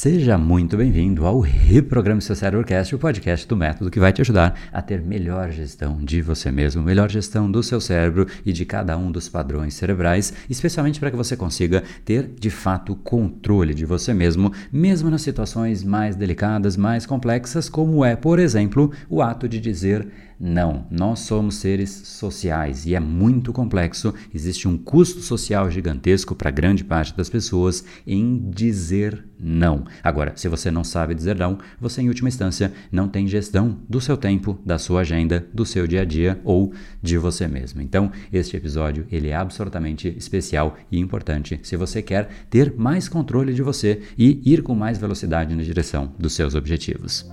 Seja 0.00 0.38
muito 0.38 0.76
bem-vindo 0.76 1.26
ao 1.26 1.40
Reprograme 1.40 2.22
Seu 2.22 2.36
Cérebrocast, 2.36 2.94
o 2.94 3.00
podcast 3.00 3.48
do 3.48 3.56
método 3.56 3.90
que 3.90 3.98
vai 3.98 4.12
te 4.12 4.20
ajudar 4.20 4.56
a 4.72 4.80
ter 4.80 5.02
melhor 5.02 5.50
gestão 5.50 5.98
de 5.98 6.22
você 6.22 6.52
mesmo, 6.52 6.80
melhor 6.84 7.10
gestão 7.10 7.50
do 7.50 7.64
seu 7.64 7.80
cérebro 7.80 8.24
e 8.46 8.52
de 8.52 8.64
cada 8.64 8.96
um 8.96 9.10
dos 9.10 9.28
padrões 9.28 9.74
cerebrais, 9.74 10.32
especialmente 10.48 11.00
para 11.00 11.10
que 11.10 11.16
você 11.16 11.36
consiga 11.36 11.82
ter 12.04 12.30
de 12.38 12.48
fato 12.48 12.94
controle 12.94 13.74
de 13.74 13.84
você 13.84 14.14
mesmo, 14.14 14.52
mesmo 14.70 15.10
nas 15.10 15.22
situações 15.22 15.82
mais 15.82 16.14
delicadas, 16.14 16.76
mais 16.76 17.04
complexas, 17.04 17.68
como 17.68 18.04
é, 18.04 18.14
por 18.14 18.38
exemplo, 18.38 18.92
o 19.10 19.20
ato 19.20 19.48
de 19.48 19.58
dizer 19.58 20.06
não, 20.40 20.86
nós 20.90 21.20
somos 21.20 21.56
seres 21.56 21.90
sociais 21.90 22.86
e 22.86 22.94
é 22.94 23.00
muito 23.00 23.52
complexo. 23.52 24.14
Existe 24.32 24.68
um 24.68 24.78
custo 24.78 25.20
social 25.20 25.68
gigantesco 25.68 26.34
para 26.34 26.50
grande 26.50 26.84
parte 26.84 27.16
das 27.16 27.28
pessoas 27.28 27.84
em 28.06 28.48
dizer 28.50 29.24
não. 29.38 29.84
Agora, 30.02 30.32
se 30.36 30.48
você 30.48 30.70
não 30.70 30.84
sabe 30.84 31.14
dizer 31.14 31.36
não, 31.36 31.58
você, 31.80 32.02
em 32.02 32.08
última 32.08 32.28
instância, 32.28 32.72
não 32.90 33.08
tem 33.08 33.26
gestão 33.26 33.78
do 33.88 34.00
seu 34.00 34.16
tempo, 34.16 34.58
da 34.64 34.78
sua 34.78 35.00
agenda, 35.00 35.44
do 35.52 35.66
seu 35.66 35.86
dia 35.86 36.02
a 36.02 36.04
dia 36.04 36.40
ou 36.44 36.72
de 37.02 37.18
você 37.18 37.48
mesmo. 37.48 37.82
Então, 37.82 38.10
este 38.32 38.56
episódio 38.56 39.06
ele 39.10 39.28
é 39.28 39.34
absolutamente 39.34 40.08
especial 40.16 40.76
e 40.90 40.98
importante 40.98 41.58
se 41.62 41.76
você 41.76 42.00
quer 42.00 42.28
ter 42.48 42.74
mais 42.76 43.08
controle 43.08 43.52
de 43.52 43.62
você 43.62 44.02
e 44.16 44.40
ir 44.44 44.62
com 44.62 44.74
mais 44.74 44.98
velocidade 44.98 45.54
na 45.54 45.62
direção 45.62 46.12
dos 46.18 46.32
seus 46.34 46.54
objetivos. 46.54 47.28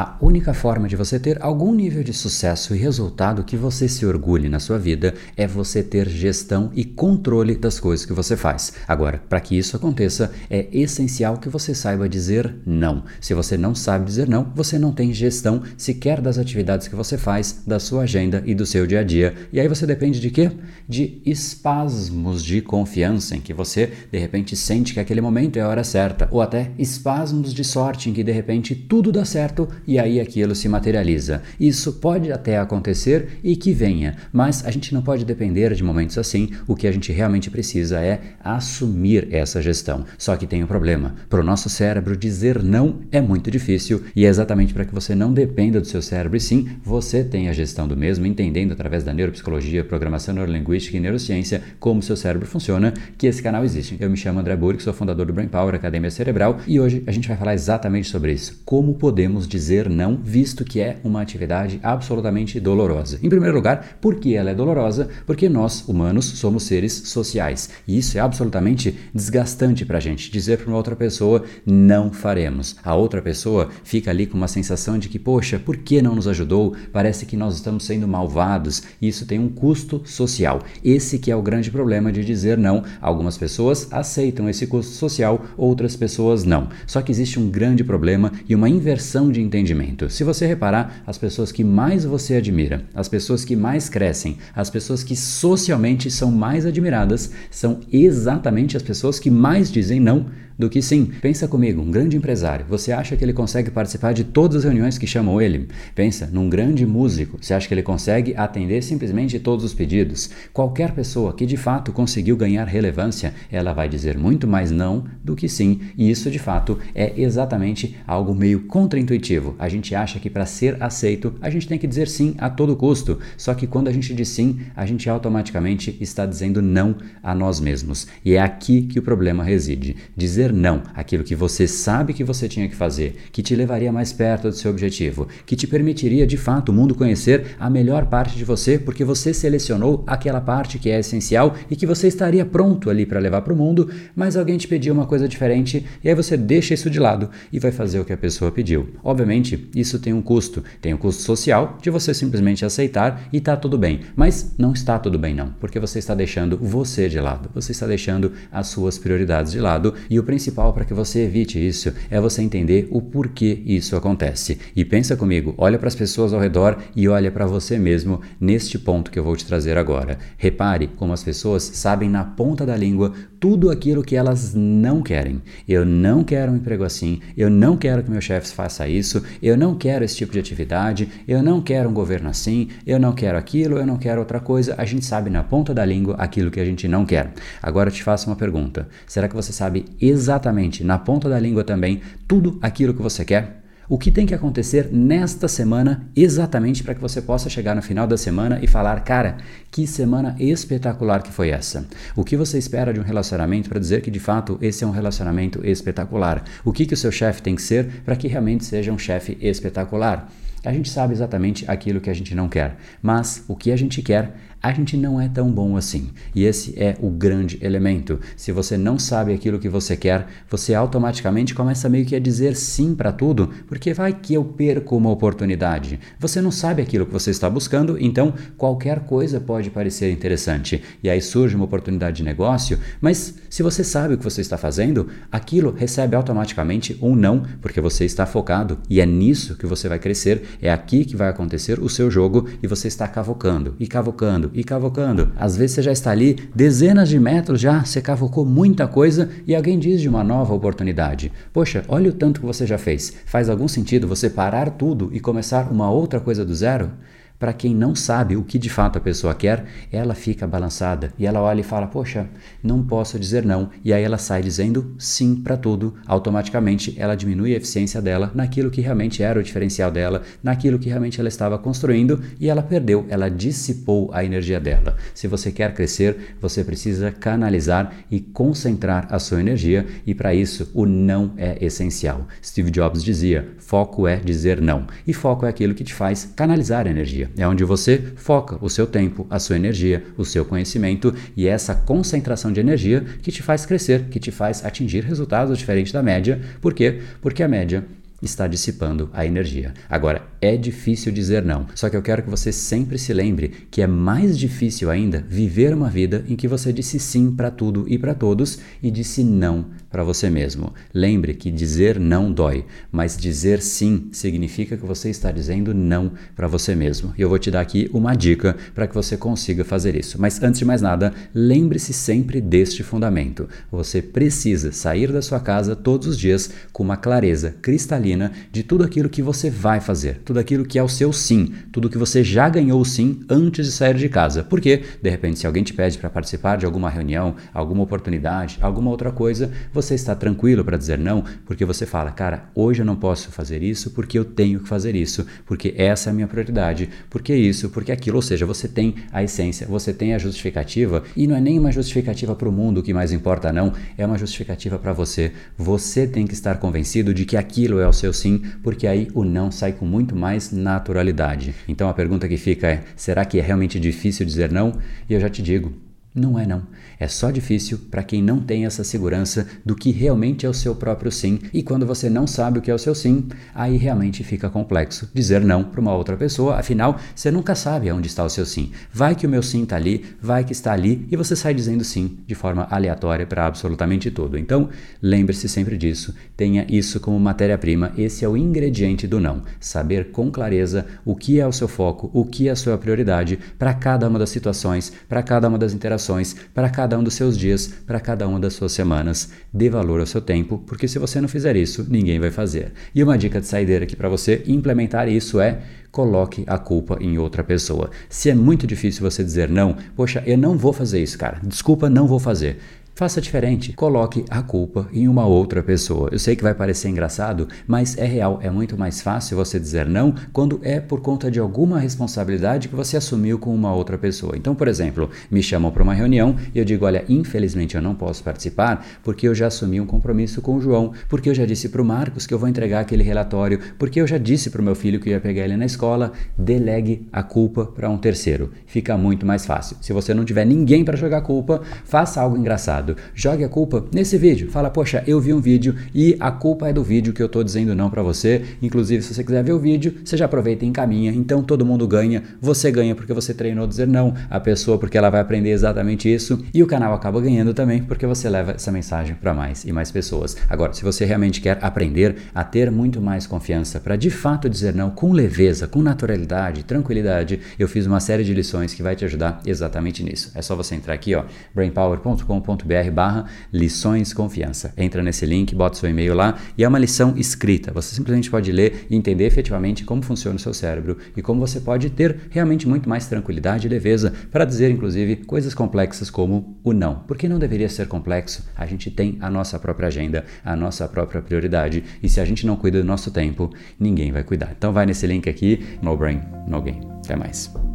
A 0.00 0.16
única 0.20 0.54
forma 0.54 0.86
de 0.86 0.94
você 0.94 1.18
ter 1.18 1.42
algum 1.42 1.74
nível 1.74 2.04
de 2.04 2.12
sucesso 2.12 2.72
e 2.72 2.78
resultado 2.78 3.42
que 3.42 3.56
você 3.56 3.88
se 3.88 4.06
orgulhe 4.06 4.48
na 4.48 4.60
sua 4.60 4.78
vida 4.78 5.12
é 5.36 5.44
você 5.44 5.82
ter 5.82 6.08
gestão 6.08 6.70
e 6.72 6.84
controle 6.84 7.56
das 7.56 7.80
coisas 7.80 8.06
que 8.06 8.12
você 8.12 8.36
faz. 8.36 8.74
Agora, 8.86 9.20
para 9.28 9.40
que 9.40 9.58
isso 9.58 9.74
aconteça, 9.74 10.30
é 10.48 10.68
essencial 10.70 11.38
que 11.38 11.48
você 11.48 11.74
saiba 11.74 12.08
dizer 12.08 12.54
não. 12.64 13.02
Se 13.20 13.34
você 13.34 13.56
não 13.56 13.74
sabe 13.74 14.04
dizer 14.04 14.28
não, 14.28 14.52
você 14.54 14.78
não 14.78 14.92
tem 14.92 15.12
gestão 15.12 15.62
sequer 15.76 16.20
das 16.20 16.38
atividades 16.38 16.86
que 16.86 16.94
você 16.94 17.18
faz, 17.18 17.64
da 17.66 17.80
sua 17.80 18.02
agenda 18.02 18.40
e 18.46 18.54
do 18.54 18.64
seu 18.64 18.86
dia 18.86 19.00
a 19.00 19.02
dia. 19.02 19.34
E 19.52 19.58
aí 19.58 19.66
você 19.66 19.84
depende 19.84 20.20
de 20.20 20.30
quê? 20.30 20.52
De 20.88 21.20
espasmos 21.26 22.44
de 22.44 22.60
confiança 22.62 23.34
em 23.34 23.40
que 23.40 23.52
você 23.52 23.90
de 24.12 24.18
repente 24.20 24.54
sente 24.54 24.94
que 24.94 25.00
aquele 25.00 25.20
momento 25.20 25.56
é 25.56 25.62
a 25.62 25.68
hora 25.68 25.82
certa, 25.82 26.28
ou 26.30 26.40
até 26.40 26.70
espasmos 26.78 27.52
de 27.52 27.64
sorte 27.64 28.08
em 28.08 28.12
que 28.12 28.22
de 28.22 28.30
repente 28.30 28.76
tudo 28.76 29.10
dá 29.10 29.24
certo 29.24 29.68
e 29.88 29.98
aí 29.98 30.20
aquilo 30.20 30.54
se 30.54 30.68
materializa. 30.68 31.42
Isso 31.58 31.94
pode 31.94 32.30
até 32.30 32.58
acontecer 32.58 33.40
e 33.42 33.56
que 33.56 33.72
venha, 33.72 34.16
mas 34.30 34.62
a 34.66 34.70
gente 34.70 34.92
não 34.92 35.00
pode 35.00 35.24
depender 35.24 35.74
de 35.74 35.82
momentos 35.82 36.18
assim. 36.18 36.50
O 36.66 36.76
que 36.76 36.86
a 36.86 36.92
gente 36.92 37.10
realmente 37.10 37.50
precisa 37.50 37.98
é 37.98 38.20
assumir 38.44 39.28
essa 39.30 39.62
gestão. 39.62 40.04
Só 40.18 40.36
que 40.36 40.46
tem 40.46 40.62
um 40.62 40.66
problema: 40.66 41.14
para 41.30 41.40
o 41.40 41.44
nosso 41.44 41.70
cérebro 41.70 42.14
dizer 42.14 42.62
não 42.62 43.00
é 43.10 43.18
muito 43.18 43.50
difícil 43.50 44.02
e 44.14 44.26
é 44.26 44.28
exatamente 44.28 44.74
para 44.74 44.84
que 44.84 44.94
você 44.94 45.14
não 45.14 45.32
dependa 45.32 45.80
do 45.80 45.86
seu 45.86 46.02
cérebro 46.02 46.36
e 46.36 46.40
sim 46.40 46.68
você 46.84 47.24
tenha 47.24 47.50
a 47.50 47.54
gestão 47.54 47.88
do 47.88 47.96
mesmo, 47.96 48.26
entendendo 48.26 48.72
através 48.72 49.02
da 49.02 49.14
neuropsicologia, 49.14 49.82
programação 49.82 50.34
neurolinguística 50.34 50.98
e 50.98 51.00
neurociência 51.00 51.62
como 51.80 52.02
seu 52.02 52.16
cérebro 52.16 52.46
funciona, 52.46 52.92
que 53.16 53.26
esse 53.26 53.42
canal 53.42 53.64
existe. 53.64 53.96
Eu 53.98 54.10
me 54.10 54.18
chamo 54.18 54.38
André 54.38 54.54
Burke, 54.54 54.82
sou 54.82 54.92
fundador 54.92 55.24
do 55.24 55.32
Brain 55.32 55.48
Power 55.48 55.74
Academia 55.74 56.10
Cerebral 56.10 56.60
e 56.66 56.78
hoje 56.78 57.02
a 57.06 57.10
gente 57.10 57.26
vai 57.26 57.38
falar 57.38 57.54
exatamente 57.54 58.08
sobre 58.08 58.32
isso. 58.32 58.60
Como 58.66 58.92
podemos 58.92 59.48
dizer 59.48 59.77
dizer 59.78 59.88
não, 59.88 60.16
visto 60.16 60.64
que 60.64 60.80
é 60.80 60.98
uma 61.04 61.22
atividade 61.22 61.78
absolutamente 61.82 62.58
dolorosa. 62.58 63.18
Em 63.22 63.28
primeiro 63.28 63.54
lugar, 63.54 63.98
por 64.00 64.16
que 64.16 64.34
ela 64.34 64.50
é 64.50 64.54
dolorosa? 64.54 65.08
Porque 65.24 65.48
nós, 65.48 65.86
humanos, 65.88 66.24
somos 66.24 66.64
seres 66.64 66.92
sociais. 66.92 67.70
E 67.86 67.96
isso 67.96 68.18
é 68.18 68.20
absolutamente 68.20 68.96
desgastante 69.14 69.84
para 69.84 69.98
a 69.98 70.00
gente. 70.00 70.30
Dizer 70.30 70.58
para 70.58 70.68
uma 70.68 70.76
outra 70.76 70.96
pessoa, 70.96 71.44
não 71.64 72.10
faremos. 72.12 72.76
A 72.82 72.94
outra 72.94 73.22
pessoa 73.22 73.68
fica 73.84 74.10
ali 74.10 74.26
com 74.26 74.36
uma 74.36 74.48
sensação 74.48 74.98
de 74.98 75.08
que, 75.08 75.18
poxa, 75.18 75.58
por 75.58 75.76
que 75.76 76.02
não 76.02 76.14
nos 76.14 76.26
ajudou? 76.26 76.74
Parece 76.92 77.24
que 77.24 77.36
nós 77.36 77.54
estamos 77.54 77.84
sendo 77.84 78.08
malvados. 78.08 78.82
Isso 79.00 79.26
tem 79.26 79.38
um 79.38 79.48
custo 79.48 80.02
social. 80.04 80.60
Esse 80.82 81.18
que 81.18 81.30
é 81.30 81.36
o 81.36 81.42
grande 81.42 81.70
problema 81.70 82.10
de 82.10 82.24
dizer 82.24 82.58
não. 82.58 82.82
Algumas 83.00 83.38
pessoas 83.38 83.86
aceitam 83.92 84.48
esse 84.48 84.66
custo 84.66 84.92
social, 84.94 85.44
outras 85.56 85.94
pessoas 85.94 86.44
não. 86.44 86.68
Só 86.86 87.00
que 87.00 87.12
existe 87.12 87.38
um 87.38 87.48
grande 87.48 87.84
problema 87.84 88.32
e 88.48 88.54
uma 88.54 88.68
inversão 88.68 89.30
de 89.30 89.40
entendimento 89.40 89.67
entendimento. 89.68 90.08
Se 90.08 90.24
você 90.24 90.46
reparar, 90.46 91.02
as 91.06 91.18
pessoas 91.18 91.52
que 91.52 91.62
mais 91.62 92.04
você 92.04 92.36
admira, 92.36 92.82
as 92.94 93.08
pessoas 93.08 93.44
que 93.44 93.54
mais 93.54 93.88
crescem, 93.88 94.38
as 94.54 94.70
pessoas 94.70 95.02
que 95.02 95.14
socialmente 95.14 96.10
são 96.10 96.30
mais 96.30 96.64
admiradas, 96.64 97.32
são 97.50 97.80
exatamente 97.92 98.76
as 98.76 98.82
pessoas 98.82 99.18
que 99.18 99.30
mais 99.30 99.70
dizem 99.70 100.00
não 100.00 100.26
do 100.58 100.68
que 100.68 100.82
sim. 100.82 101.10
Pensa 101.22 101.46
comigo, 101.46 101.80
um 101.80 101.90
grande 101.90 102.16
empresário, 102.16 102.66
você 102.68 102.90
acha 102.90 103.16
que 103.16 103.24
ele 103.24 103.32
consegue 103.32 103.70
participar 103.70 104.12
de 104.12 104.24
todas 104.24 104.56
as 104.56 104.64
reuniões 104.64 104.98
que 104.98 105.06
chamam 105.06 105.40
ele? 105.40 105.68
Pensa 105.94 106.28
num 106.32 106.48
grande 106.48 106.84
músico, 106.84 107.38
você 107.40 107.54
acha 107.54 107.68
que 107.68 107.74
ele 107.74 107.82
consegue 107.82 108.34
atender 108.36 108.82
simplesmente 108.82 109.38
todos 109.38 109.64
os 109.64 109.72
pedidos? 109.72 110.30
Qualquer 110.52 110.92
pessoa 110.92 111.32
que 111.32 111.46
de 111.46 111.56
fato 111.56 111.92
conseguiu 111.92 112.36
ganhar 112.36 112.64
relevância, 112.64 113.32
ela 113.50 113.72
vai 113.72 113.88
dizer 113.88 114.18
muito 114.18 114.48
mais 114.48 114.70
não 114.70 115.04
do 115.22 115.36
que 115.36 115.48
sim, 115.48 115.80
e 115.96 116.10
isso 116.10 116.30
de 116.30 116.38
fato 116.38 116.78
é 116.94 117.20
exatamente 117.20 117.96
algo 118.06 118.34
meio 118.34 118.60
contraintuitivo. 118.60 119.54
A 119.58 119.68
gente 119.68 119.94
acha 119.94 120.18
que 120.18 120.28
para 120.28 120.46
ser 120.46 120.82
aceito, 120.82 121.34
a 121.40 121.48
gente 121.50 121.68
tem 121.68 121.78
que 121.78 121.86
dizer 121.86 122.08
sim 122.08 122.34
a 122.38 122.50
todo 122.50 122.74
custo, 122.74 123.18
só 123.36 123.54
que 123.54 123.66
quando 123.66 123.88
a 123.88 123.92
gente 123.92 124.12
diz 124.12 124.28
sim, 124.28 124.58
a 124.74 124.84
gente 124.84 125.08
automaticamente 125.08 125.96
está 126.00 126.26
dizendo 126.26 126.60
não 126.60 126.96
a 127.22 127.34
nós 127.34 127.60
mesmos. 127.60 128.06
E 128.24 128.34
é 128.34 128.40
aqui 128.40 128.82
que 128.82 128.98
o 128.98 129.02
problema 129.02 129.44
reside. 129.44 129.96
Dizer 130.16 130.47
dizer 130.48 130.52
não 130.52 130.82
àquilo 130.94 131.24
que 131.24 131.34
você 131.34 131.66
sabe 131.66 132.12
que 132.12 132.24
você 132.24 132.48
tinha 132.48 132.68
que 132.68 132.74
fazer, 132.74 133.16
que 133.32 133.42
te 133.42 133.54
levaria 133.54 133.92
mais 133.92 134.12
perto 134.12 134.48
do 134.48 134.54
seu 134.54 134.70
objetivo, 134.70 135.28
que 135.46 135.56
te 135.56 135.66
permitiria 135.66 136.26
de 136.26 136.36
fato 136.36 136.70
o 136.70 136.72
mundo 136.72 136.94
conhecer 136.94 137.56
a 137.58 137.70
melhor 137.70 138.06
parte 138.06 138.36
de 138.36 138.44
você, 138.44 138.78
porque 138.78 139.04
você 139.04 139.32
selecionou 139.32 140.04
aquela 140.06 140.40
parte 140.40 140.78
que 140.78 140.90
é 140.90 140.98
essencial 140.98 141.54
e 141.70 141.76
que 141.76 141.86
você 141.86 142.08
estaria 142.08 142.44
pronto 142.44 142.90
ali 142.90 143.06
para 143.06 143.20
levar 143.20 143.42
para 143.42 143.52
o 143.52 143.56
mundo, 143.56 143.90
mas 144.14 144.36
alguém 144.36 144.58
te 144.58 144.68
pediu 144.68 144.94
uma 144.94 145.06
coisa 145.06 145.28
diferente 145.28 145.84
e 146.02 146.08
aí 146.08 146.14
você 146.14 146.36
deixa 146.36 146.74
isso 146.74 146.90
de 146.90 146.98
lado 146.98 147.30
e 147.52 147.58
vai 147.58 147.70
fazer 147.70 148.00
o 148.00 148.04
que 148.04 148.12
a 148.12 148.16
pessoa 148.16 148.50
pediu. 148.50 148.88
Obviamente, 149.02 149.68
isso 149.74 149.98
tem 149.98 150.12
um 150.12 150.22
custo, 150.22 150.62
tem 150.80 150.94
um 150.94 150.98
custo 150.98 151.22
social 151.22 151.78
de 151.80 151.90
você 151.90 152.14
simplesmente 152.14 152.64
aceitar 152.64 153.28
e 153.32 153.40
tá 153.40 153.56
tudo 153.56 153.78
bem, 153.78 154.00
mas 154.16 154.54
não 154.58 154.72
está 154.72 154.98
tudo 154.98 155.18
bem 155.18 155.34
não, 155.34 155.50
porque 155.60 155.78
você 155.78 155.98
está 155.98 156.14
deixando 156.14 156.56
você 156.56 157.08
de 157.08 157.20
lado, 157.20 157.50
você 157.54 157.72
está 157.72 157.86
deixando 157.86 158.32
as 158.50 158.68
suas 158.68 158.98
prioridades 158.98 159.52
de 159.52 159.60
lado 159.60 159.94
e 160.08 160.18
o 160.18 160.22
principal 160.38 160.72
para 160.72 160.84
que 160.84 160.94
você 160.94 161.24
evite 161.24 161.58
isso 161.58 161.92
é 162.08 162.20
você 162.20 162.40
entender 162.40 162.86
o 162.92 163.02
porquê 163.02 163.60
isso 163.66 163.96
acontece. 163.96 164.56
E 164.76 164.84
pensa 164.84 165.16
comigo, 165.16 165.52
olha 165.58 165.76
para 165.76 165.88
as 165.88 165.96
pessoas 165.96 166.32
ao 166.32 166.38
redor 166.38 166.78
e 166.94 167.08
olha 167.08 167.28
para 167.28 167.44
você 167.44 167.76
mesmo 167.76 168.20
neste 168.40 168.78
ponto 168.78 169.10
que 169.10 169.18
eu 169.18 169.24
vou 169.24 169.34
te 169.34 169.44
trazer 169.44 169.76
agora. 169.76 170.16
Repare 170.36 170.86
como 170.86 171.12
as 171.12 171.24
pessoas 171.24 171.64
sabem 171.64 172.08
na 172.08 172.22
ponta 172.24 172.64
da 172.64 172.76
língua 172.76 173.12
tudo 173.40 173.70
aquilo 173.70 174.02
que 174.02 174.16
elas 174.16 174.54
não 174.54 175.02
querem. 175.02 175.40
Eu 175.68 175.84
não 175.84 176.24
quero 176.24 176.52
um 176.52 176.56
emprego 176.56 176.84
assim, 176.84 177.20
eu 177.36 177.48
não 177.48 177.76
quero 177.76 178.02
que 178.02 178.10
meu 178.10 178.20
chefe 178.20 178.52
faça 178.52 178.88
isso, 178.88 179.22
eu 179.42 179.56
não 179.56 179.74
quero 179.74 180.04
esse 180.04 180.16
tipo 180.16 180.32
de 180.32 180.38
atividade, 180.38 181.08
eu 181.26 181.42
não 181.42 181.60
quero 181.60 181.88
um 181.88 181.92
governo 181.92 182.28
assim, 182.28 182.68
eu 182.86 182.98
não 182.98 183.12
quero 183.12 183.38
aquilo, 183.38 183.78
eu 183.78 183.86
não 183.86 183.96
quero 183.96 184.20
outra 184.20 184.40
coisa. 184.40 184.74
A 184.78 184.84
gente 184.84 185.04
sabe 185.04 185.30
na 185.30 185.42
ponta 185.42 185.72
da 185.74 185.84
língua 185.84 186.16
aquilo 186.18 186.50
que 186.50 186.60
a 186.60 186.64
gente 186.64 186.88
não 186.88 187.04
quer. 187.04 187.32
Agora 187.62 187.88
eu 187.88 187.94
te 187.94 188.02
faço 188.02 188.28
uma 188.28 188.36
pergunta: 188.36 188.88
será 189.06 189.28
que 189.28 189.34
você 189.34 189.52
sabe 189.52 189.84
exatamente 190.00 190.82
na 190.84 190.98
ponta 190.98 191.28
da 191.28 191.38
língua 191.38 191.64
também 191.64 192.00
tudo 192.26 192.58
aquilo 192.62 192.94
que 192.94 193.02
você 193.02 193.24
quer? 193.24 193.57
O 193.90 193.96
que 193.96 194.10
tem 194.10 194.26
que 194.26 194.34
acontecer 194.34 194.90
nesta 194.92 195.48
semana 195.48 196.06
exatamente 196.14 196.84
para 196.84 196.94
que 196.94 197.00
você 197.00 197.22
possa 197.22 197.48
chegar 197.48 197.74
no 197.74 197.80
final 197.80 198.06
da 198.06 198.18
semana 198.18 198.58
e 198.60 198.66
falar, 198.66 199.00
cara, 199.00 199.38
que 199.70 199.86
semana 199.86 200.36
espetacular 200.38 201.22
que 201.22 201.32
foi 201.32 201.48
essa? 201.48 201.86
O 202.14 202.22
que 202.22 202.36
você 202.36 202.58
espera 202.58 202.92
de 202.92 203.00
um 203.00 203.02
relacionamento 203.02 203.66
para 203.66 203.80
dizer 203.80 204.02
que 204.02 204.10
de 204.10 204.20
fato 204.20 204.58
esse 204.60 204.84
é 204.84 204.86
um 204.86 204.90
relacionamento 204.90 205.66
espetacular? 205.66 206.44
O 206.66 206.70
que, 206.70 206.84
que 206.84 206.92
o 206.92 206.98
seu 206.98 207.10
chefe 207.10 207.40
tem 207.40 207.56
que 207.56 207.62
ser 207.62 208.02
para 208.04 208.14
que 208.14 208.28
realmente 208.28 208.66
seja 208.66 208.92
um 208.92 208.98
chefe 208.98 209.38
espetacular? 209.40 210.30
A 210.64 210.72
gente 210.72 210.90
sabe 210.90 211.14
exatamente 211.14 211.64
aquilo 211.66 211.98
que 211.98 212.10
a 212.10 212.14
gente 212.14 212.34
não 212.34 212.46
quer, 212.46 212.76
mas 213.00 213.42
o 213.48 213.56
que 213.56 213.72
a 213.72 213.76
gente 213.76 214.02
quer, 214.02 214.34
a 214.62 214.72
gente 214.72 214.96
não 214.96 215.20
é 215.20 215.28
tão 215.28 215.50
bom 215.50 215.76
assim. 215.76 216.10
E 216.34 216.44
esse 216.44 216.74
é 216.76 216.96
o 217.00 217.10
grande 217.10 217.58
elemento. 217.62 218.20
Se 218.36 218.52
você 218.52 218.76
não 218.76 218.98
sabe 218.98 219.32
aquilo 219.32 219.58
que 219.58 219.68
você 219.68 219.96
quer, 219.96 220.26
você 220.48 220.74
automaticamente 220.74 221.54
começa 221.54 221.88
meio 221.88 222.04
que 222.04 222.16
a 222.16 222.20
dizer 222.20 222.56
sim 222.56 222.94
para 222.94 223.12
tudo, 223.12 223.50
porque 223.66 223.94
vai 223.94 224.12
que 224.12 224.34
eu 224.34 224.44
perco 224.44 224.96
uma 224.96 225.10
oportunidade. 225.10 226.00
Você 226.18 226.40
não 226.40 226.50
sabe 226.50 226.82
aquilo 226.82 227.06
que 227.06 227.12
você 227.12 227.30
está 227.30 227.48
buscando, 227.48 227.96
então 228.00 228.34
qualquer 228.56 229.00
coisa 229.00 229.40
pode 229.40 229.70
parecer 229.70 230.10
interessante. 230.10 230.82
E 231.02 231.08
aí 231.08 231.20
surge 231.20 231.54
uma 231.54 231.64
oportunidade 231.64 232.16
de 232.18 232.24
negócio, 232.24 232.78
mas 233.00 233.34
se 233.48 233.62
você 233.62 233.84
sabe 233.84 234.14
o 234.14 234.18
que 234.18 234.24
você 234.24 234.40
está 234.40 234.58
fazendo, 234.58 235.08
aquilo 235.30 235.72
recebe 235.72 236.16
automaticamente 236.16 236.98
um 237.00 237.14
não, 237.14 237.42
porque 237.60 237.80
você 237.80 238.04
está 238.04 238.26
focado 238.26 238.78
e 238.88 239.00
é 239.00 239.06
nisso 239.06 239.56
que 239.56 239.66
você 239.66 239.88
vai 239.88 239.98
crescer, 239.98 240.42
é 240.60 240.70
aqui 240.70 241.04
que 241.04 241.16
vai 241.16 241.28
acontecer 241.28 241.80
o 241.80 241.88
seu 241.88 242.10
jogo 242.10 242.48
e 242.62 242.66
você 242.66 242.88
está 242.88 243.06
cavocando 243.06 243.74
e 243.78 243.86
cavocando 243.86 244.47
e 244.52 244.64
cavocando. 244.64 245.32
Às 245.36 245.56
vezes 245.56 245.76
você 245.76 245.82
já 245.82 245.92
está 245.92 246.10
ali 246.10 246.38
dezenas 246.54 247.08
de 247.08 247.18
metros 247.18 247.60
já, 247.60 247.84
você 247.84 248.00
cavocou 248.00 248.44
muita 248.44 248.86
coisa 248.86 249.28
e 249.46 249.54
alguém 249.54 249.78
diz 249.78 250.00
de 250.00 250.08
uma 250.08 250.24
nova 250.24 250.54
oportunidade. 250.54 251.32
Poxa, 251.52 251.84
olha 251.88 252.10
o 252.10 252.12
tanto 252.14 252.40
que 252.40 252.46
você 252.46 252.66
já 252.66 252.78
fez. 252.78 253.12
Faz 253.26 253.48
algum 253.48 253.68
sentido 253.68 254.08
você 254.08 254.30
parar 254.30 254.70
tudo 254.70 255.10
e 255.12 255.20
começar 255.20 255.70
uma 255.70 255.90
outra 255.90 256.20
coisa 256.20 256.44
do 256.44 256.54
zero? 256.54 256.90
Para 257.38 257.52
quem 257.52 257.72
não 257.72 257.94
sabe 257.94 258.36
o 258.36 258.42
que 258.42 258.58
de 258.58 258.68
fato 258.68 258.98
a 258.98 259.00
pessoa 259.00 259.32
quer, 259.32 259.64
ela 259.92 260.12
fica 260.12 260.44
balançada 260.44 261.12
e 261.16 261.24
ela 261.24 261.40
olha 261.40 261.60
e 261.60 261.64
fala: 261.64 261.86
Poxa, 261.86 262.26
não 262.60 262.82
posso 262.82 263.16
dizer 263.16 263.44
não. 263.44 263.70
E 263.84 263.92
aí 263.92 264.02
ela 264.02 264.18
sai 264.18 264.42
dizendo 264.42 264.96
sim 264.98 265.36
para 265.36 265.56
tudo. 265.56 265.94
Automaticamente 266.04 266.96
ela 266.98 267.14
diminui 267.14 267.54
a 267.54 267.56
eficiência 267.58 268.02
dela 268.02 268.32
naquilo 268.34 268.70
que 268.70 268.80
realmente 268.80 269.22
era 269.22 269.38
o 269.38 269.42
diferencial 269.42 269.88
dela, 269.88 270.22
naquilo 270.42 270.80
que 270.80 270.88
realmente 270.88 271.20
ela 271.20 271.28
estava 271.28 271.56
construindo 271.58 272.20
e 272.40 272.48
ela 272.48 272.62
perdeu, 272.62 273.06
ela 273.08 273.28
dissipou 273.28 274.10
a 274.12 274.24
energia 274.24 274.58
dela. 274.58 274.96
Se 275.14 275.28
você 275.28 275.52
quer 275.52 275.72
crescer, 275.74 276.36
você 276.40 276.64
precisa 276.64 277.12
canalizar 277.12 277.92
e 278.10 278.18
concentrar 278.20 279.06
a 279.10 279.18
sua 279.20 279.38
energia 279.38 279.86
e 280.04 280.12
para 280.12 280.34
isso 280.34 280.72
o 280.74 280.84
não 280.84 281.34
é 281.36 281.56
essencial. 281.64 282.26
Steve 282.42 282.72
Jobs 282.72 283.04
dizia: 283.04 283.48
foco 283.58 284.08
é 284.08 284.16
dizer 284.16 284.60
não. 284.60 284.88
E 285.06 285.12
foco 285.12 285.46
é 285.46 285.48
aquilo 285.48 285.74
que 285.74 285.84
te 285.84 285.94
faz 285.94 286.32
canalizar 286.34 286.88
a 286.88 286.90
É 287.36 287.46
onde 287.46 287.64
você 287.64 288.02
foca 288.16 288.58
o 288.60 288.68
seu 288.68 288.86
tempo, 288.86 289.26
a 289.28 289.38
sua 289.38 289.56
energia, 289.56 290.04
o 290.16 290.24
seu 290.24 290.44
conhecimento 290.44 291.14
e 291.36 291.46
é 291.46 291.50
essa 291.50 291.74
concentração 291.74 292.52
de 292.52 292.60
energia 292.60 293.04
que 293.22 293.30
te 293.30 293.42
faz 293.42 293.66
crescer, 293.66 294.04
que 294.10 294.20
te 294.20 294.30
faz 294.30 294.64
atingir 294.64 295.04
resultados 295.04 295.58
diferentes 295.58 295.92
da 295.92 296.02
média. 296.02 296.40
Por 296.60 296.74
quê? 296.74 297.00
Porque 297.20 297.42
a 297.42 297.48
média 297.48 297.84
está 298.20 298.48
dissipando 298.48 299.08
a 299.12 299.24
energia. 299.24 299.72
Agora, 299.88 300.22
é 300.40 300.56
difícil 300.56 301.12
dizer 301.12 301.44
não, 301.44 301.66
só 301.74 301.88
que 301.88 301.96
eu 301.96 302.02
quero 302.02 302.22
que 302.22 302.30
você 302.30 302.52
sempre 302.52 302.98
se 302.98 303.12
lembre 303.12 303.66
que 303.70 303.82
é 303.82 303.86
mais 303.86 304.38
difícil 304.38 304.90
ainda 304.90 305.24
viver 305.28 305.72
uma 305.72 305.88
vida 305.88 306.24
em 306.28 306.36
que 306.36 306.48
você 306.48 306.72
disse 306.72 306.98
sim 306.98 307.30
para 307.30 307.50
tudo 307.50 307.86
e 307.88 307.98
para 307.98 308.14
todos 308.14 308.58
e 308.82 308.90
disse 308.90 309.22
não 309.22 309.66
para 309.90 310.04
você 310.04 310.28
mesmo. 310.28 310.72
Lembre 310.92 311.34
que 311.34 311.50
dizer 311.50 311.98
não 311.98 312.32
dói, 312.32 312.64
mas 312.90 313.16
dizer 313.16 313.62
sim 313.62 314.08
significa 314.12 314.76
que 314.76 314.86
você 314.86 315.10
está 315.10 315.30
dizendo 315.30 315.72
não 315.72 316.12
para 316.34 316.48
você 316.48 316.74
mesmo. 316.74 317.14
E 317.16 317.22
eu 317.22 317.28
vou 317.28 317.38
te 317.38 317.50
dar 317.50 317.60
aqui 317.60 317.88
uma 317.92 318.14
dica 318.14 318.56
para 318.74 318.86
que 318.86 318.94
você 318.94 319.16
consiga 319.16 319.64
fazer 319.64 319.96
isso. 319.96 320.20
Mas 320.20 320.42
antes 320.42 320.58
de 320.58 320.64
mais 320.64 320.82
nada, 320.82 321.12
lembre-se 321.34 321.92
sempre 321.92 322.40
deste 322.40 322.82
fundamento. 322.82 323.48
Você 323.70 324.02
precisa 324.02 324.72
sair 324.72 325.12
da 325.12 325.22
sua 325.22 325.40
casa 325.40 325.74
todos 325.74 326.06
os 326.06 326.18
dias 326.18 326.50
com 326.72 326.82
uma 326.82 326.96
clareza 326.96 327.56
cristalina 327.62 328.07
de 328.50 328.62
tudo 328.62 328.84
aquilo 328.84 329.08
que 329.08 329.22
você 329.22 329.50
vai 329.50 329.80
fazer, 329.80 330.20
tudo 330.24 330.38
aquilo 330.38 330.64
que 330.64 330.78
é 330.78 330.82
o 330.82 330.88
seu 330.88 331.12
sim, 331.12 331.52
tudo 331.72 331.90
que 331.90 331.98
você 331.98 332.22
já 332.24 332.48
ganhou 332.48 332.80
o 332.80 332.84
sim 332.84 333.20
antes 333.28 333.66
de 333.66 333.72
sair 333.72 333.94
de 333.96 334.08
casa. 334.08 334.44
Porque, 334.44 334.82
de 335.02 335.10
repente, 335.10 335.38
se 335.38 335.46
alguém 335.46 335.62
te 335.62 335.72
pede 335.72 335.98
para 335.98 336.10
participar 336.10 336.56
de 336.56 336.66
alguma 336.66 336.88
reunião, 336.88 337.34
alguma 337.52 337.82
oportunidade, 337.82 338.58
alguma 338.60 338.90
outra 338.90 339.10
coisa, 339.10 339.50
você 339.72 339.94
está 339.94 340.14
tranquilo 340.14 340.64
para 340.64 340.76
dizer 340.76 340.98
não, 340.98 341.24
porque 341.44 341.64
você 341.64 341.84
fala, 341.84 342.10
cara, 342.10 342.50
hoje 342.54 342.82
eu 342.82 342.86
não 342.86 342.96
posso 342.96 343.30
fazer 343.30 343.62
isso 343.62 343.90
porque 343.90 344.18
eu 344.18 344.24
tenho 344.24 344.60
que 344.60 344.68
fazer 344.68 344.94
isso, 344.94 345.26
porque 345.44 345.74
essa 345.76 346.10
é 346.10 346.12
a 346.12 346.14
minha 346.14 346.28
prioridade, 346.28 346.88
porque 347.10 347.34
isso, 347.34 347.70
porque 347.70 347.92
aquilo. 347.92 348.16
Ou 348.16 348.22
seja, 348.22 348.46
você 348.46 348.68
tem 348.68 348.94
a 349.12 349.22
essência, 349.22 349.66
você 349.66 349.92
tem 349.92 350.14
a 350.14 350.18
justificativa 350.18 351.02
e 351.16 351.26
não 351.26 351.36
é 351.36 351.40
nem 351.40 351.58
uma 351.58 351.72
justificativa 351.72 352.34
para 352.34 352.48
o 352.48 352.52
mundo 352.52 352.82
que 352.82 352.94
mais 352.94 353.12
importa, 353.12 353.52
não, 353.52 353.72
é 353.96 354.06
uma 354.06 354.18
justificativa 354.18 354.78
para 354.78 354.92
você. 354.92 355.32
Você 355.56 356.06
tem 356.06 356.26
que 356.26 356.34
estar 356.34 356.58
convencido 356.58 357.12
de 357.12 357.24
que 357.24 357.36
aquilo 357.36 357.80
é 357.80 357.88
o 357.88 357.92
seu 357.98 358.12
sim, 358.12 358.42
porque 358.62 358.86
aí 358.86 359.08
o 359.14 359.24
não 359.24 359.50
sai 359.50 359.72
com 359.72 359.84
muito 359.84 360.14
mais 360.16 360.52
naturalidade. 360.52 361.54
Então 361.68 361.88
a 361.88 361.94
pergunta 361.94 362.28
que 362.28 362.36
fica 362.36 362.66
é: 362.68 362.84
será 362.96 363.24
que 363.24 363.38
é 363.38 363.42
realmente 363.42 363.78
difícil 363.78 364.24
dizer 364.24 364.50
não? 364.50 364.78
E 365.08 365.14
eu 365.14 365.20
já 365.20 365.28
te 365.28 365.42
digo, 365.42 365.72
não 366.18 366.38
é 366.38 366.46
não. 366.46 366.62
É 366.98 367.06
só 367.06 367.30
difícil 367.30 367.78
para 367.90 368.02
quem 368.02 368.20
não 368.20 368.40
tem 368.40 368.66
essa 368.66 368.82
segurança 368.82 369.46
do 369.64 369.76
que 369.76 369.90
realmente 369.90 370.44
é 370.44 370.48
o 370.48 370.54
seu 370.54 370.74
próprio 370.74 371.12
sim. 371.12 371.38
E 371.52 371.62
quando 371.62 371.86
você 371.86 372.10
não 372.10 372.26
sabe 372.26 372.58
o 372.58 372.62
que 372.62 372.70
é 372.70 372.74
o 372.74 372.78
seu 372.78 372.94
sim, 372.94 373.28
aí 373.54 373.76
realmente 373.76 374.24
fica 374.24 374.50
complexo 374.50 375.08
dizer 375.14 375.40
não 375.42 375.62
para 375.62 375.80
uma 375.80 375.94
outra 375.94 376.16
pessoa. 376.16 376.56
Afinal, 376.56 376.98
você 377.14 377.30
nunca 377.30 377.54
sabe 377.54 377.90
onde 377.92 378.08
está 378.08 378.24
o 378.24 378.28
seu 378.28 378.44
sim. 378.44 378.72
Vai 378.92 379.14
que 379.14 379.26
o 379.26 379.30
meu 379.30 379.42
sim 379.42 379.62
está 379.62 379.76
ali, 379.76 380.04
vai 380.20 380.42
que 380.42 380.52
está 380.52 380.72
ali 380.72 381.06
e 381.10 381.16
você 381.16 381.36
sai 381.36 381.54
dizendo 381.54 381.84
sim 381.84 382.18
de 382.26 382.34
forma 382.34 382.66
aleatória 382.70 383.26
para 383.26 383.46
absolutamente 383.46 384.10
tudo. 384.10 384.36
Então, 384.36 384.68
lembre-se 385.00 385.48
sempre 385.48 385.76
disso. 385.76 386.14
Tenha 386.36 386.66
isso 386.68 386.98
como 386.98 387.18
matéria-prima. 387.20 387.92
Esse 387.96 388.24
é 388.24 388.28
o 388.28 388.36
ingrediente 388.36 389.06
do 389.06 389.20
não. 389.20 389.42
Saber 389.60 390.10
com 390.10 390.30
clareza 390.30 390.84
o 391.04 391.14
que 391.14 391.38
é 391.38 391.46
o 391.46 391.52
seu 391.52 391.68
foco, 391.68 392.10
o 392.12 392.24
que 392.24 392.48
é 392.48 392.50
a 392.50 392.56
sua 392.56 392.76
prioridade 392.76 393.38
para 393.56 393.72
cada 393.72 394.08
uma 394.08 394.18
das 394.18 394.30
situações, 394.30 394.92
para 395.08 395.22
cada 395.22 395.48
uma 395.48 395.58
das 395.58 395.72
interações 395.72 396.07
para 396.54 396.70
cada 396.70 396.98
um 396.98 397.02
dos 397.02 397.14
seus 397.14 397.36
dias, 397.36 397.66
para 397.86 398.00
cada 398.00 398.26
uma 398.26 398.40
das 398.40 398.54
suas 398.54 398.72
semanas. 398.72 399.30
Dê 399.52 399.68
valor 399.68 400.00
ao 400.00 400.06
seu 400.06 400.20
tempo, 400.20 400.58
porque 400.66 400.88
se 400.88 400.98
você 400.98 401.20
não 401.20 401.28
fizer 401.28 401.56
isso, 401.56 401.86
ninguém 401.88 402.18
vai 402.18 402.30
fazer. 402.30 402.72
E 402.94 403.02
uma 403.02 403.18
dica 403.18 403.40
de 403.40 403.46
saideira 403.46 403.84
aqui 403.84 403.96
para 403.96 404.08
você 404.08 404.42
implementar 404.46 405.08
isso 405.08 405.40
é 405.40 405.58
coloque 405.90 406.44
a 406.46 406.58
culpa 406.58 406.98
em 407.00 407.18
outra 407.18 407.42
pessoa. 407.42 407.90
Se 408.08 408.30
é 408.30 408.34
muito 408.34 408.66
difícil 408.66 409.08
você 409.08 409.24
dizer 409.24 409.48
não, 409.48 409.76
poxa, 409.96 410.22
eu 410.26 410.36
não 410.36 410.56
vou 410.56 410.72
fazer 410.72 411.02
isso, 411.02 411.18
cara. 411.18 411.40
Desculpa, 411.42 411.88
não 411.88 412.06
vou 412.06 412.18
fazer. 412.18 412.58
Faça 412.98 413.20
diferente. 413.20 413.72
Coloque 413.74 414.24
a 414.28 414.42
culpa 414.42 414.88
em 414.92 415.06
uma 415.06 415.24
outra 415.24 415.62
pessoa. 415.62 416.08
Eu 416.10 416.18
sei 416.18 416.34
que 416.34 416.42
vai 416.42 416.52
parecer 416.52 416.88
engraçado, 416.88 417.46
mas 417.64 417.96
é 417.96 418.04
real. 418.04 418.40
É 418.42 418.50
muito 418.50 418.76
mais 418.76 419.00
fácil 419.00 419.36
você 419.36 419.56
dizer 419.56 419.86
não 419.86 420.12
quando 420.32 420.58
é 420.64 420.80
por 420.80 421.00
conta 421.00 421.30
de 421.30 421.38
alguma 421.38 421.78
responsabilidade 421.78 422.66
que 422.66 422.74
você 422.74 422.96
assumiu 422.96 423.38
com 423.38 423.54
uma 423.54 423.72
outra 423.72 423.96
pessoa. 423.96 424.36
Então, 424.36 424.52
por 424.52 424.66
exemplo, 424.66 425.08
me 425.30 425.40
chamam 425.44 425.70
para 425.70 425.84
uma 425.84 425.94
reunião 425.94 426.34
e 426.52 426.58
eu 426.58 426.64
digo: 426.64 426.86
Olha, 426.86 427.04
infelizmente 427.08 427.76
eu 427.76 427.80
não 427.80 427.94
posso 427.94 428.24
participar 428.24 428.84
porque 429.04 429.28
eu 429.28 429.34
já 429.34 429.46
assumi 429.46 429.80
um 429.80 429.86
compromisso 429.86 430.42
com 430.42 430.56
o 430.56 430.60
João, 430.60 430.92
porque 431.08 431.30
eu 431.30 431.34
já 431.36 431.46
disse 431.46 431.68
para 431.68 431.80
o 431.80 431.84
Marcos 431.84 432.26
que 432.26 432.34
eu 432.34 432.38
vou 432.40 432.48
entregar 432.48 432.80
aquele 432.80 433.04
relatório, 433.04 433.60
porque 433.78 434.00
eu 434.00 434.08
já 434.08 434.18
disse 434.18 434.50
para 434.50 434.60
o 434.60 434.64
meu 434.64 434.74
filho 434.74 434.98
que 434.98 435.08
eu 435.08 435.12
ia 435.12 435.20
pegar 435.20 435.44
ele 435.44 435.56
na 435.56 435.66
escola. 435.66 436.10
Delegue 436.36 437.06
a 437.12 437.22
culpa 437.22 437.64
para 437.64 437.88
um 437.88 437.96
terceiro. 437.96 438.50
Fica 438.66 438.98
muito 438.98 439.24
mais 439.24 439.46
fácil. 439.46 439.76
Se 439.80 439.92
você 439.92 440.12
não 440.12 440.24
tiver 440.24 440.44
ninguém 440.44 440.84
para 440.84 440.96
jogar 440.96 441.20
culpa, 441.20 441.62
faça 441.84 442.20
algo 442.20 442.36
engraçado 442.36 442.87
errado. 442.88 442.96
Jogue 443.14 443.44
a 443.44 443.48
culpa 443.48 443.84
nesse 443.92 444.16
vídeo. 444.16 444.50
Fala, 444.50 444.70
poxa, 444.70 445.02
eu 445.06 445.20
vi 445.20 445.32
um 445.32 445.40
vídeo 445.40 445.74
e 445.94 446.16
a 446.20 446.30
culpa 446.30 446.68
é 446.68 446.72
do 446.72 446.82
vídeo 446.82 447.12
que 447.12 447.22
eu 447.22 447.26
estou 447.26 447.42
dizendo 447.44 447.74
não 447.74 447.90
para 447.90 448.02
você. 448.02 448.42
Inclusive, 448.62 449.02
se 449.02 449.14
você 449.14 449.24
quiser 449.24 449.42
ver 449.42 449.52
o 449.52 449.58
vídeo, 449.58 449.94
você 450.04 450.16
já 450.16 450.24
aproveita 450.24 450.64
e 450.64 450.68
encaminha. 450.68 451.12
Então 451.12 451.42
todo 451.42 451.66
mundo 451.66 451.86
ganha. 451.86 452.22
Você 452.40 452.70
ganha 452.70 452.94
porque 452.94 453.12
você 453.12 453.34
treinou 453.34 453.66
dizer 453.66 453.86
não. 453.86 454.14
A 454.30 454.40
pessoa 454.40 454.78
porque 454.78 454.96
ela 454.96 455.10
vai 455.10 455.20
aprender 455.20 455.50
exatamente 455.50 456.12
isso. 456.12 456.42
E 456.54 456.62
o 456.62 456.66
canal 456.66 456.94
acaba 456.94 457.20
ganhando 457.20 457.52
também 457.52 457.82
porque 457.82 458.06
você 458.06 458.28
leva 458.28 458.52
essa 458.52 458.72
mensagem 458.72 459.14
para 459.14 459.34
mais 459.34 459.64
e 459.64 459.72
mais 459.72 459.90
pessoas. 459.90 460.36
Agora, 460.48 460.72
se 460.72 460.82
você 460.82 461.04
realmente 461.04 461.40
quer 461.40 461.58
aprender 461.60 462.16
a 462.34 462.44
ter 462.44 462.70
muito 462.70 463.00
mais 463.00 463.26
confiança 463.26 463.80
para 463.80 463.96
de 463.96 464.10
fato 464.10 464.48
dizer 464.48 464.74
não 464.74 464.90
com 464.90 465.12
leveza, 465.12 465.66
com 465.66 465.82
naturalidade, 465.82 466.64
tranquilidade, 466.64 467.40
eu 467.58 467.68
fiz 467.68 467.86
uma 467.86 468.00
série 468.00 468.24
de 468.24 468.32
lições 468.32 468.74
que 468.74 468.82
vai 468.82 468.94
te 468.94 469.04
ajudar 469.04 469.40
exatamente 469.44 470.02
nisso. 470.02 470.30
É 470.34 470.42
só 470.42 470.54
você 470.54 470.74
entrar 470.74 470.94
aqui, 470.94 471.14
ó, 471.14 471.24
brainpower.com.br 471.54 472.77
barra 472.90 473.26
lições 473.52 474.12
confiança. 474.12 474.72
Entra 474.76 475.02
nesse 475.02 475.26
link, 475.26 475.54
bota 475.54 475.76
seu 475.76 475.88
e-mail 475.88 476.14
lá 476.14 476.38
e 476.56 476.64
é 476.64 476.68
uma 476.68 476.78
lição 476.78 477.14
escrita. 477.16 477.72
Você 477.72 477.94
simplesmente 477.94 478.30
pode 478.30 478.50
ler 478.52 478.86
e 478.88 478.96
entender 478.96 479.24
efetivamente 479.24 479.84
como 479.84 480.02
funciona 480.02 480.36
o 480.36 480.40
seu 480.40 480.54
cérebro 480.54 480.98
e 481.16 481.22
como 481.22 481.40
você 481.40 481.60
pode 481.60 481.90
ter 481.90 482.28
realmente 482.30 482.66
muito 482.68 482.88
mais 482.88 483.06
tranquilidade 483.06 483.66
e 483.66 483.70
leveza 483.70 484.12
para 484.30 484.44
dizer, 484.44 484.70
inclusive, 484.70 485.16
coisas 485.16 485.54
complexas 485.54 486.10
como 486.10 486.58
o 486.62 486.72
não. 486.72 487.00
Porque 487.06 487.28
não 487.28 487.38
deveria 487.38 487.68
ser 487.68 487.88
complexo. 487.88 488.48
A 488.56 488.66
gente 488.66 488.90
tem 488.90 489.18
a 489.20 489.30
nossa 489.30 489.58
própria 489.58 489.88
agenda, 489.88 490.24
a 490.44 490.56
nossa 490.56 490.86
própria 490.88 491.20
prioridade 491.20 491.84
e 492.02 492.08
se 492.08 492.20
a 492.20 492.24
gente 492.24 492.46
não 492.46 492.56
cuida 492.56 492.78
do 492.80 492.84
nosso 492.84 493.10
tempo, 493.10 493.52
ninguém 493.78 494.12
vai 494.12 494.22
cuidar. 494.22 494.54
Então 494.56 494.72
vai 494.72 494.86
nesse 494.86 495.06
link 495.06 495.28
aqui, 495.28 495.64
no 495.82 495.96
brain, 495.96 496.20
no 496.46 496.60
game. 496.60 496.86
Até 497.04 497.16
mais. 497.16 497.67